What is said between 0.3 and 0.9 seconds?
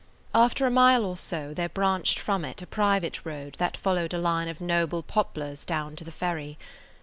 After a